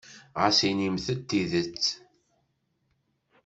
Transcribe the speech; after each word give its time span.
Ɣas 0.41 0.59
inimt-d 0.69 1.19
tidet. 1.29 1.85